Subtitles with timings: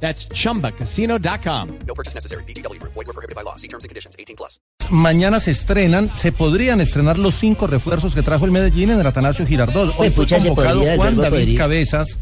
[0.00, 1.68] That's chumbacasino.com.
[1.86, 2.44] No purchase necessary.
[2.44, 2.80] BGW.
[2.82, 3.56] Void were prohibited by law.
[3.56, 4.14] See terms and conditions.
[4.18, 4.60] 18 plus.
[4.90, 9.06] Mañana se estrenan, se podrían estrenar los cinco refuerzos que trajo el Medellín en el
[9.06, 9.92] Atanasio Girardot.
[9.98, 11.58] Hoy fue convocado podría, Juan David podría.
[11.58, 12.18] Cabezas,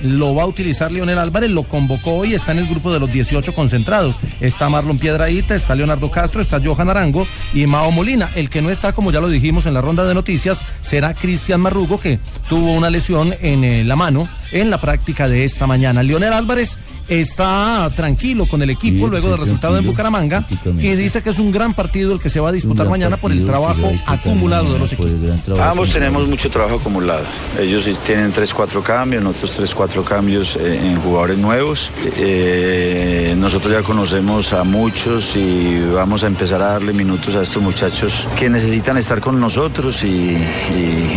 [0.00, 3.12] lo va a utilizar Leonel Álvarez, lo convocó hoy, está en el grupo de los
[3.12, 4.18] 18 concentrados.
[4.40, 8.30] Está Marlon Piedraíta, está Leonardo Castro, está Johan Arango y Mao Molina.
[8.34, 11.60] El que no está, como ya lo dijimos en la ronda de noticias, será Cristian
[11.60, 12.18] Marrugo, que
[12.48, 16.02] tuvo una lesión en eh, la mano en la práctica de esta mañana.
[16.02, 16.76] Leonel Álvarez
[17.08, 20.46] está tranquilo con el equipo Sí, luego del resultado en Bucaramanga
[20.78, 23.32] y dice que es un gran partido el que se va a disputar mañana por
[23.32, 25.12] el trabajo acumulado de los equipos.
[25.60, 27.24] Ambos tenemos mucho trabajo acumulado.
[27.60, 31.90] Ellos sí tienen 3-4 cambios, nosotros 3-4 cambios eh, en jugadores nuevos.
[32.18, 37.62] Eh, nosotros ya conocemos a muchos y vamos a empezar a darle minutos a estos
[37.62, 40.36] muchachos que necesitan estar con nosotros y,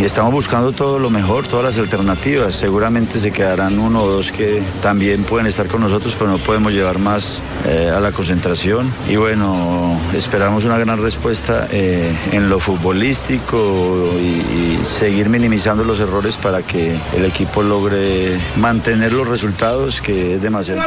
[0.04, 2.54] estamos buscando todo lo mejor, todas las alternativas.
[2.54, 6.72] Seguramente se quedarán uno o dos que también pueden estar con nosotros, pero no podemos
[6.72, 8.90] llevar más eh, a la concentración.
[9.08, 16.00] Y bueno, esperamos una gran respuesta eh, en lo futbolístico y, y seguir minimizando los
[16.00, 20.80] errores para que el equipo logre mantener los resultados, que es demasiado.